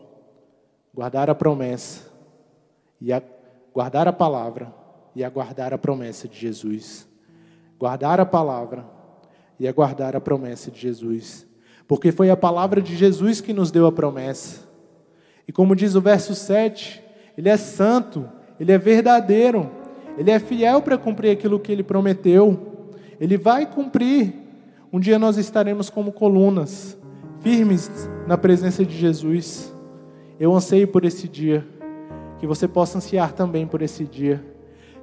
[0.94, 2.12] Guardar a promessa
[3.02, 3.22] e a,
[3.74, 4.74] guardar a palavra
[5.16, 7.08] e aguardar a promessa de Jesus.
[7.80, 8.86] Guardar a palavra
[9.60, 11.46] e aguardar a promessa de Jesus.
[11.88, 14.62] Porque foi a palavra de Jesus que nos deu a promessa.
[15.48, 17.04] E como diz o verso 7,
[17.38, 18.28] Ele é santo,
[18.60, 19.70] Ele é verdadeiro,
[20.18, 22.88] Ele é fiel para cumprir aquilo que Ele prometeu.
[23.20, 24.34] Ele vai cumprir.
[24.92, 26.98] Um dia nós estaremos como colunas,
[27.42, 27.90] firmes
[28.28, 29.74] na presença de Jesus.
[30.40, 31.66] Eu anseio por esse dia,
[32.40, 34.44] que você possa ansiar também por esse dia.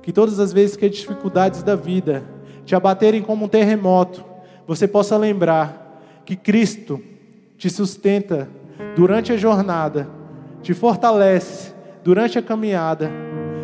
[0.02, 2.22] Que todas as vezes que as dificuldades da vida
[2.64, 4.24] te abaterem como um terremoto,
[4.66, 5.89] você possa lembrar
[6.30, 7.02] que Cristo
[7.58, 8.48] te sustenta
[8.94, 10.08] durante a jornada,
[10.62, 11.72] te fortalece
[12.04, 13.10] durante a caminhada,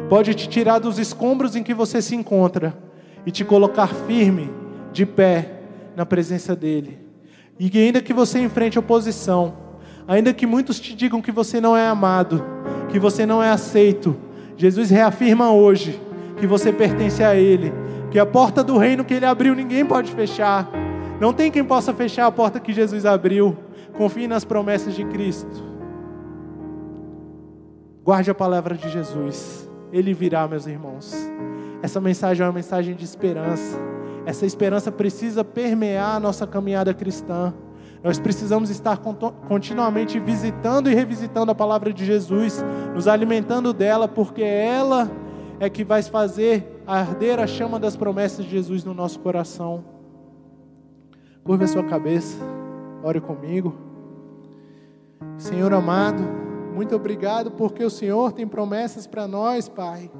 [0.09, 2.77] pode te tirar dos escombros em que você se encontra
[3.25, 4.51] e te colocar firme,
[4.93, 5.61] de pé,
[5.95, 6.99] na presença dEle.
[7.57, 9.55] E que ainda que você enfrente oposição,
[10.09, 12.45] ainda que muitos te digam que você não é amado,
[12.89, 14.17] que você não é aceito,
[14.57, 16.01] Jesus reafirma hoje
[16.37, 17.73] que você pertence a Ele,
[18.11, 20.69] que a porta do reino que Ele abriu ninguém pode fechar
[21.21, 23.57] não tem quem possa fechar a porta que Jesus abriu.
[23.97, 25.65] Confie nas promessas de Cristo.
[28.05, 29.69] Guarde a palavra de Jesus.
[29.93, 31.15] Ele virá, meus irmãos.
[31.83, 33.79] Essa mensagem é uma mensagem de esperança.
[34.27, 37.55] Essa esperança precisa permear a nossa caminhada cristã.
[38.05, 38.99] Nós precisamos estar
[39.49, 42.65] continuamente visitando e revisitando a palavra de Jesus,
[42.95, 45.11] nos alimentando dela, porque ela
[45.59, 49.96] é que vai fazer arder a chama das promessas de Jesus no nosso coração.
[51.47, 52.37] Curva a sua cabeça,
[53.05, 53.73] ore comigo.
[55.39, 56.21] Senhor amado,
[56.75, 60.11] muito obrigado porque o Senhor tem promessas para nós, Pai.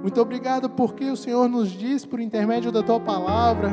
[0.00, 3.70] Muito obrigado porque o Senhor nos diz, por intermédio da tua palavra,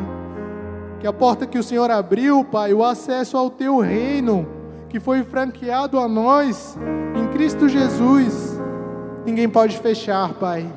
[0.99, 4.45] que a porta que o Senhor abriu, Pai, o acesso ao teu reino,
[4.89, 6.77] que foi franqueado a nós
[7.15, 8.59] em Cristo Jesus,
[9.25, 10.69] ninguém pode fechar, Pai.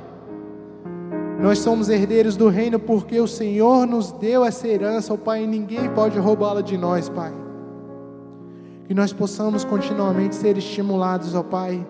[1.41, 5.47] Nós somos herdeiros do reino porque o Senhor nos deu essa herança, ó Pai, e
[5.47, 7.33] ninguém pode roubá-la de nós, Pai.
[8.87, 11.87] Que nós possamos continuamente ser estimulados, ó Pai,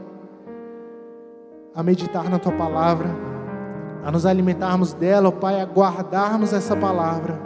[1.75, 3.09] a meditar na Tua palavra,
[4.05, 7.41] a nos alimentarmos dela, ó Pai, a guardarmos essa palavra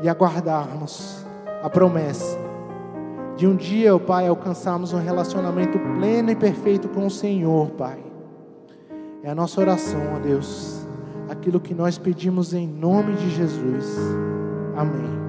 [0.00, 1.26] e aguardarmos
[1.60, 2.38] a promessa
[3.36, 8.05] de um dia, ó Pai, alcançarmos um relacionamento pleno e perfeito com o Senhor, Pai.
[9.26, 10.86] É a nossa oração, ó Deus.
[11.28, 13.84] Aquilo que nós pedimos em nome de Jesus.
[14.76, 15.25] Amém.